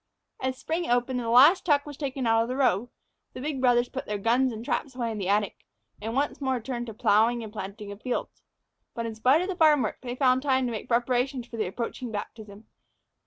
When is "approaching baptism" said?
11.67-12.65